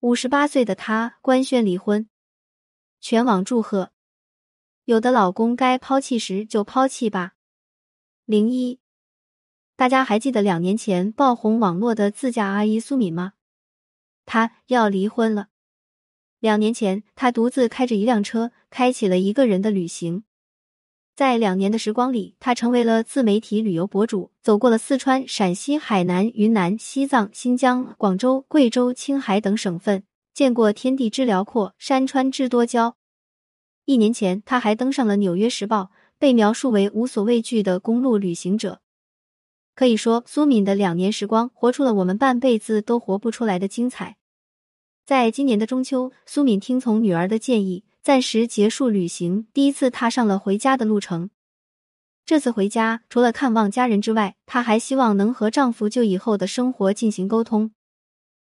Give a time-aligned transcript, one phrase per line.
[0.00, 2.08] 五十八岁的她官宣离婚，
[3.00, 3.90] 全网祝贺。
[4.84, 7.32] 有的老公该抛弃时就抛弃吧。
[8.24, 8.78] 零一，
[9.74, 13.32] 大家还记得两年前爆红网络的自驾阿姨苏敏吗？
[14.24, 15.48] 她要离婚了。
[16.38, 20.22] 两年前，她独自开着一辆车，开启了一个人的旅行。
[21.18, 32.94] 在两年的时光里，他成为了自媒体旅游博主，走过了四川、陕西、海南、云南、西藏、新疆、广州、贵州、青海等省份，见过天地之辽阔，山川之多娇。
[33.84, 35.82] 一年前，他还登上了《纽约时报》，
[36.20, 38.80] 被描述为无所畏惧的公路旅行者。
[39.74, 44.18] 可以说，苏敏的两年时光，活出了我们半辈子都活不出来的精彩。
[45.04, 47.82] 在今年的中秋，苏敏听从女儿的建议。
[48.08, 51.28] 暂时结束旅行，第一次踏上了回家的路程。
[52.24, 57.72] 这次回家，除了看望家人之外，她还希望能和丈夫就以后的生活进行沟通。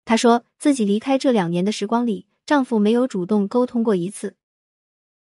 [0.04, 4.36] 她说自己离开这两年的时光里，丈夫没有主动沟通过一次。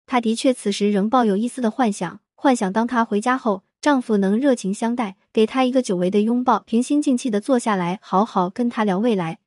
[0.07, 9.41] 她的确此时仍抱有一丝的幻想，幻想当她回家后，丈夫能热情相待，给她一个久违的拥抱，平心静气的坐下来，好好跟她聊未来。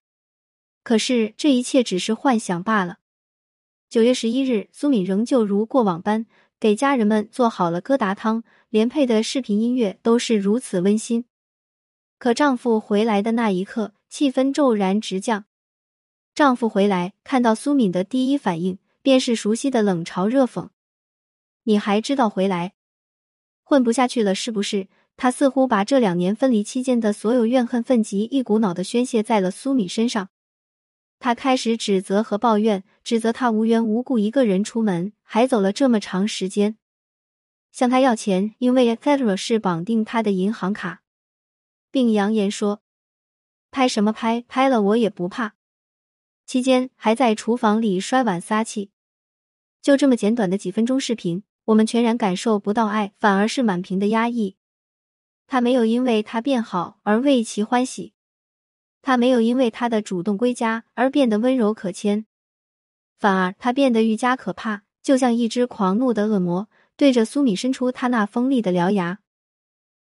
[0.84, 3.00] 可是这一切只是幻想罢了。
[3.90, 6.26] 九月十一日，苏敏仍旧如过往般
[6.60, 11.24] 给家人们做好了疙瘩汤，连配的视频音乐都是如此温馨。
[12.20, 15.46] 可丈夫回来的那一刻，气氛骤然直降。
[16.36, 20.68] 丈夫回来看到苏敏的第一反应便是熟悉的冷嘲热讽
[21.64, 22.74] ：“你还知道回来？
[23.64, 30.30] 混不下去了是不是？”他似乎把这两年分离期间的所有怨恨愤极一股脑的宣泄在了苏敏身上。
[31.20, 36.78] 他开始指责和抱怨，指责他无缘无故一个人出门，还走了这么长时间，
[37.72, 41.02] 向他要钱，因为 Federal 是绑定他的银行卡，
[41.90, 42.82] 并扬言说
[43.72, 45.56] ：“拍什么拍，拍了我也不怕。”
[46.46, 48.92] 期间还在厨房里摔碗撒气。
[49.82, 54.56] 就这么简短的几分钟视频，我们全然感受不到爱，反而是满屏的压抑。
[55.48, 58.14] 他没有因为他变好而为其欢喜。
[59.02, 62.26] 他没有因为他的主动归家而变得温柔可亲，
[63.18, 69.20] 反而他变得愈加可怕，就像一只狂怒的恶魔，对着苏敏伸出他那锋利的獠牙。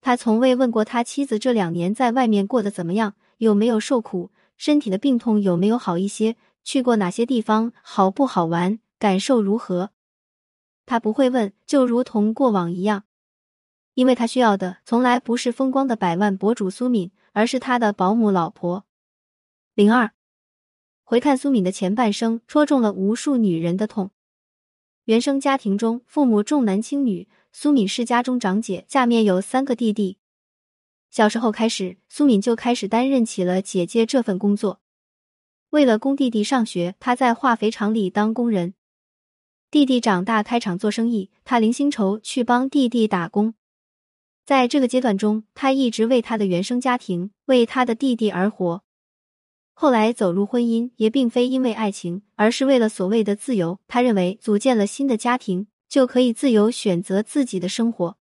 [0.01, 9.91] 他从未问过他妻子这两年在外面过得怎么样，有没有受苦，身体的病痛有没有好一些，去过哪些地方，好不好玩，感受如何。
[10.85, 13.03] 他不会问，就如同过往一样，
[13.95, 18.87] 因为他需要的从来不是风光的百万博主苏敏，而是他的保姆老婆。
[19.75, 20.13] 零二，
[21.05, 24.11] 回看苏敏的前半生，戳中了无数女人的痛。
[25.05, 30.17] 原生家庭中，父母重男轻女，苏敏是家中长姐，下面有三个弟弟。
[31.11, 34.81] 小时候开始，苏敏就开始担任起了姐姐这份工作。
[35.69, 38.73] 为了供弟弟上学，她在化肥厂里当工人。
[39.71, 43.53] 弟弟长大开厂做生意，她零薪酬去帮弟弟打工。
[44.47, 48.85] 在这个阶段中，他一直为他的原生家庭，为他的弟弟而活。
[49.75, 53.81] 后来走入婚姻，也并非因为爱情，而是为了所谓的自由。
[53.89, 58.17] 他认为组建了新的家庭，就可以自由选择自己的生活。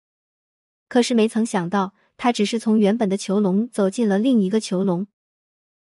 [0.89, 5.05] 可是没曾想到，他只是从原本的囚笼走进了另一个囚笼。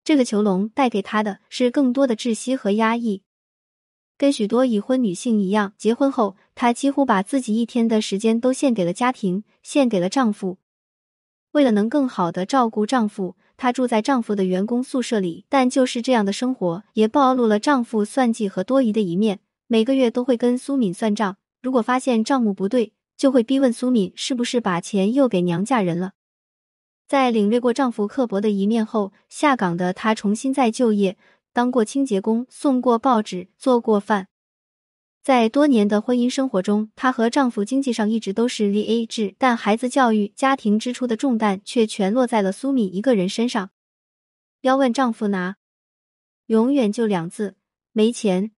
[0.04, 3.22] 这个囚笼带给他的是更多的窒息和压抑。
[4.18, 10.58] 跟许多已婚女性一样，结婚后她几乎把自己一天的时间都献给了家庭，献给了丈夫。
[11.52, 13.36] 为了能更好的照顾丈夫。
[13.58, 19.40] 她住在丈夫的员工宿舍里，但就是这样的生活也暴露了丈夫算计和多疑的一面。
[19.68, 26.12] 每个月都会跟苏敏算账，如果发现账目不对，就会逼问苏敏是不是把钱又给娘家人了。
[27.08, 31.18] 在领略过丈夫刻薄的一面后，下岗的她重新再就业，
[31.56, 34.28] 当过清洁工，送过报纸，做过饭。
[35.24, 43.70] 在多年的婚姻生活中，她和丈夫经济上一直都是 V A 制，但孩子教育、家庭支出的重担却全落在了苏敏一个人身上。
[44.64, 45.56] 要问丈夫拿，
[46.48, 47.56] 永远就两字：
[47.94, 48.52] 没钱。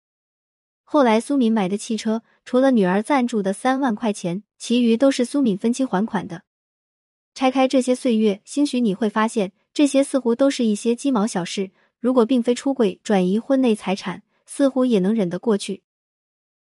[0.84, 6.42] 后来苏敏买的汽车，除了女儿赞助的三万块钱，其余都是苏敏分期还款的。
[7.36, 11.70] 拆开这些岁月，兴许你会发现，这些似乎都是一些鸡毛小事。
[12.00, 15.84] 如果并非出轨、转移婚内财产，似乎也能忍得过去。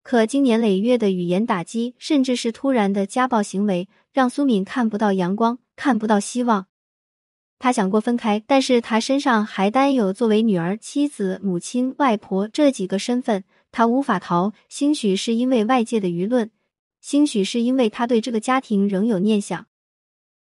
[0.02, 6.66] 可经年累月的语言打击，甚至是突然的家暴行为，让苏敏看不到阳光，看不到希望。
[7.58, 13.42] 她想过分开，但是她身上还担有作为女儿、妻子、母亲、外婆这几个身份，
[13.72, 14.52] 她无法逃。
[14.68, 16.50] 兴许是因为外界的舆论，
[17.00, 19.66] 兴许是因为她对这个家庭仍有念想。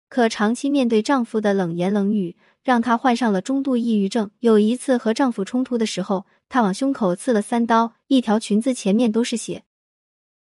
[0.10, 2.38] 可长期面对丈夫的冷言冷语，
[2.68, 4.30] 让她患上了中度抑郁症。
[4.42, 9.64] 有一次和丈夫冲突的时候，她往胸口刺了三刀，一条裙子前面都是血。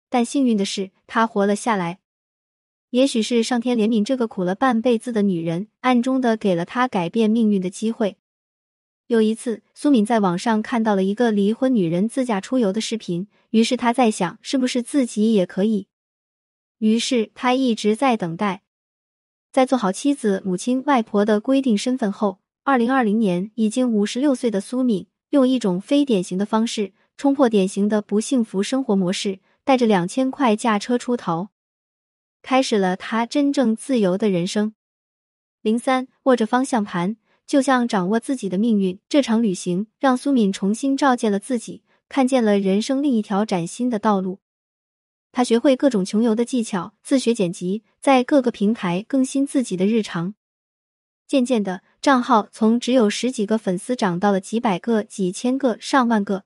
[0.10, 2.00] 但幸运的是，她活了下来。
[2.92, 8.16] 也许是上天怜悯这个苦了半辈子的女人，暗中的给了她改变命运的机会。
[9.08, 15.88] 有一次，苏敏在网上看到了一个离婚女人自驾出游的视频，于是她在想，是不是自己也可以？
[16.78, 18.64] 于是她一直在等待。
[19.54, 31.50] 在做好妻子、母亲、外婆的规定身份后，二零二零年已经五十六岁的苏敏，用一种非典型的方式冲破典型的不幸福生活模式，带着两千块驾车出逃，
[32.42, 34.74] 开始了她真正自由的人生。
[35.62, 37.18] 零三握着方向盘。
[37.46, 44.40] 就像掌握自己的命运，这场旅行让苏敏重新照见了自己，看见了人生另一条崭新的道路。
[45.36, 50.36] 他学会各种穷游的技巧，自学剪辑，在各个平台更新自己的日常。
[51.26, 56.44] 渐渐的，账号从只有十几个粉丝涨到了几百个、几千个、上万个。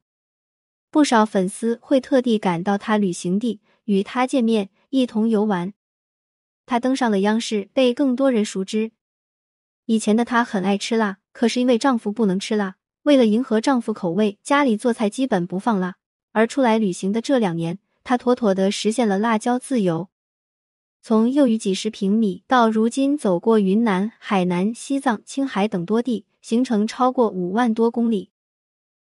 [0.90, 5.74] 不少粉丝会特地赶到他旅行地与他见面，一同游玩。
[6.66, 8.94] 他登上了央视，被更多人熟知。
[9.86, 15.96] 以前的她很爱吃辣，可是因为丈夫不能吃辣，为了迎合丈夫口味，家里做菜基本不放辣。
[16.32, 20.08] 而出来旅行的这两年，他妥妥的实现了辣椒自由。
[21.02, 28.32] 从幼于几十平米，到如今走过云南、海南、西藏、青海等多地，行程超过五万多公里。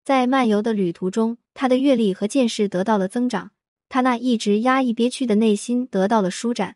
[0.02, 3.52] 在漫游的旅途中，他的阅历和见识得到了增长，
[3.88, 6.74] 他那一直压抑憋屈的内心得到了舒展。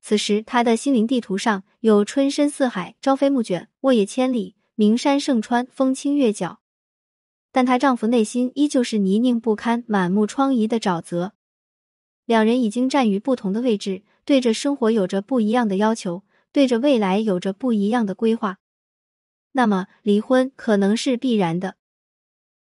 [0.00, 6.56] 此时，他的心灵地图上有春深似海、朝飞暮卷、沃野千里、名山胜川、风清月皎，
[7.52, 11.34] 但她丈夫内心依旧是泥泞不堪、满目疮痍的沼泽。
[12.24, 18.58] 两人已经站于不同的位置，对着生活有着不一样的要求，对着未来有着不一样的规划。
[19.52, 21.76] 那么，离婚可能是必然的。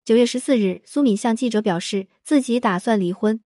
[0.04, 3.42] 九月十四日，苏敏向记者表示，自己打算离婚。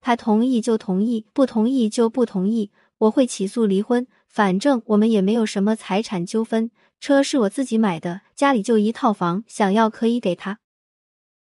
[0.00, 2.70] 他同意就同意，不同意就不同意。
[2.98, 6.70] 我会起诉离婚，反正我们也没有什么财产纠纷，
[7.04, 10.58] 车是我自己买的，家里就一套房，想要可以给他。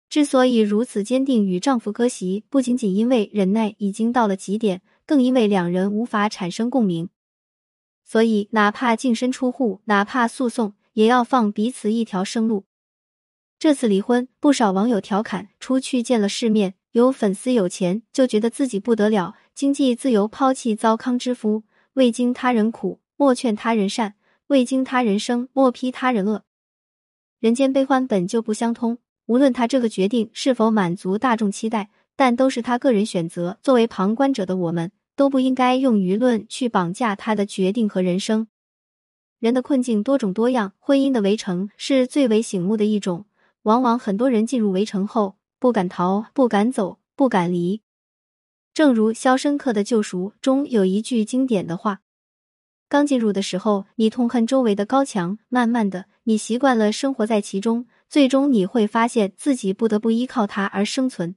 [0.08, 7.08] 之所以如此坚定与丈夫割席，不仅仅因为忍耐已经到了极点，更因为两人无法产生共鸣。
[8.05, 12.64] 所以，哪怕净身出户，哪怕诉讼，也要放彼此一条生路。
[13.58, 16.75] 这次离婚，不少网友调侃：出去见了世面。
[16.93, 21.64] 有粉丝有钱就觉得自己不得了，经济自由抛弃糟糠之夫，
[21.94, 24.12] 未经他人苦，莫劝他人善；
[24.49, 26.43] 未经他人生，莫批他人恶。
[27.39, 33.59] 人间悲欢本就不相通，无论他这个决定是否满足大众期待，但都是他个人选择。
[33.62, 38.49] 作为旁观者的我们，都不应该用舆论去绑架他的决定和人生。
[39.39, 43.27] 人的困境多种多样，婚姻的围城是最为醒目的一种。
[43.62, 45.37] 往往很多人进入围城后。
[45.61, 47.83] 不敢逃，不敢走，不敢离。
[48.73, 52.01] 正如《肖申克的救赎》中有一句经典的话
[52.88, 61.37] ：“刚进入的时候，你痛恨周围的高墙，慢慢的，你习惯了生活在其中，最终你会发现自己不得不依靠它而生存。”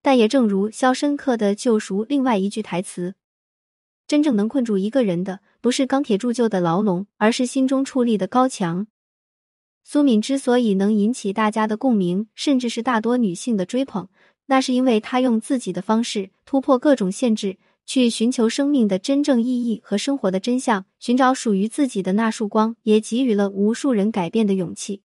[0.00, 3.14] 但也正如《肖申克的救赎》另外一句台词
[4.06, 8.86] ：“真正能困住一个人的，不是钢铁铸就的牢笼，而是心中矗立的高墙。”
[9.82, 14.08] 苏敏之所以能引起大家的共鸣，甚至是大多女性的追捧，
[14.46, 25.02] 那是因为她用自己的方式突破各种限制，去寻求生命的真正意义和生活的真相，寻找属于自己的那束光，也给予了无数人改变的勇气。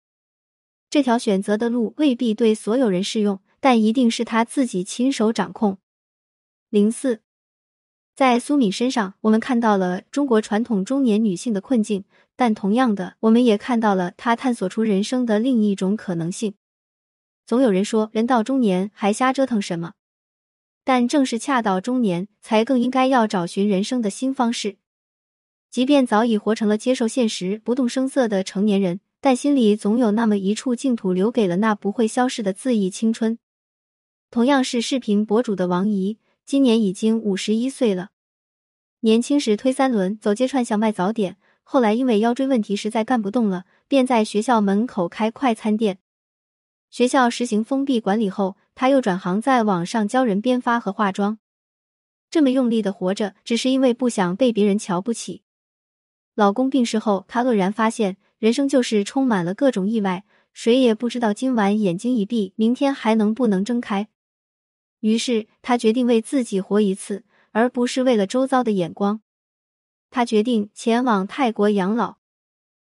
[0.88, 5.78] 这条选择的路未必对所有人适用，但一定是他自己亲手掌控。
[6.70, 7.20] 零四。
[8.14, 12.04] 在苏敏身上，我们看到了中国传统中年女性的困境，
[12.34, 16.54] 但同样的，我们也看到了她探索出人生的另一种可能性。
[17.44, 19.92] 总有人说，人到中年还瞎折腾什么？
[20.86, 24.76] 但正是恰到中年，才更应该要找寻人生的新方式。
[25.68, 33.36] 即便早已活成了接受现实、不动声色的成年人，但心里总有那么一处净土，留给了那不会消逝的恣意青春。
[34.30, 36.18] 同样是视频博主的王怡。
[36.44, 38.10] 今年已经五十一岁了，
[39.00, 45.98] 年轻时推三轮走街串巷卖早点，后来因为腰椎问题实在干不动了，便在学校门口开快餐店。
[46.88, 51.38] 学校实行封闭管理后，他又转行在网上教人编发和化妆。
[52.30, 55.42] 这么用力的活着，只是因为不想被别人瞧不起。
[56.34, 64.08] 老公病逝后，他愕然发现，人生就是充满了各种意外，谁也不知道今晚眼睛一闭，明天还能不能睁开。
[65.00, 69.22] 于是，他决定为自己活一次，而不是为了周遭的眼光。
[70.10, 72.16] 他决定前往泰国养老。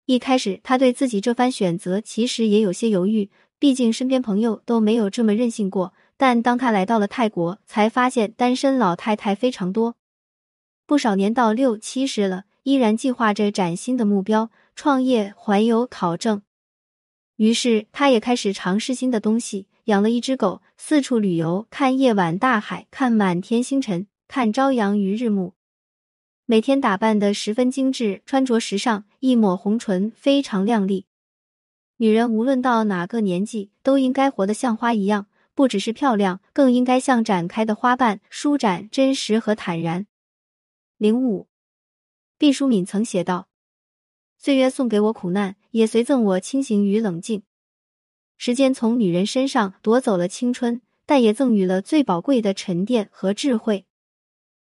[0.05, 3.29] 一开始，他对自己这番选择其实也有些犹豫，
[3.60, 5.94] 毕竟身边朋友都没有这么任性过。
[6.20, 9.96] 但当他来到了泰国，才发现单身老太太非常多，
[10.88, 16.42] 不少年到六七十了，依然计划着崭新的目标，创业、环游、考证。
[17.36, 25.54] 于是，他也开始尝试新的东西，养了一只狗，四处旅游，看夜晚大海，看满天星辰，看朝阳与日暮。
[26.48, 31.06] 每天打扮的十分精致，穿着时尚，一抹红唇，非常靓丽。
[31.98, 40.06] 女人无论到哪个年纪，都应该活得像花一样，不只是漂亮，更应该像展开的花瓣，舒展、真实和坦然。
[40.98, 41.48] 零五，
[42.38, 43.48] 毕淑敏曾写道
[44.38, 47.42] ：“岁月送给我苦难，也随赠我清醒与冷静。
[48.38, 53.86] 时间从女人身上夺走了青春，但也赠予了最宝贵的沉淀和智慧。”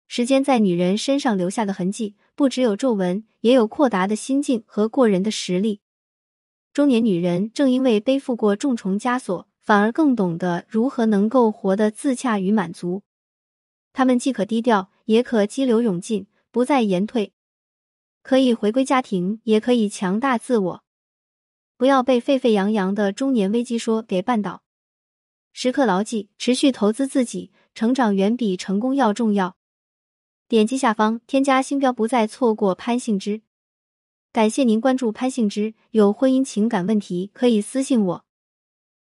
[0.07, 5.81] 时间在女人身上留下的痕迹，不只有皱纹，也有阔达的心境和过人的实力。
[6.77, 13.01] 中年女人正因为背负过重重枷锁，反而更懂得如何能够活得自洽与满足。
[13.93, 17.31] 她们既可低调，也可激流勇进，不再言退；
[18.21, 20.83] 可以回归家庭，也可以强大自我。
[21.77, 24.61] 不要被沸沸扬扬的中年危机说给绊倒，
[25.51, 29.57] 时刻牢记：持续投资自己，成长远比成功要重要。
[30.47, 33.41] 点击下方添加星标，不再错过潘幸之。
[34.37, 38.26] 感谢您关注潘幸之，有婚姻情感问题可以私信我。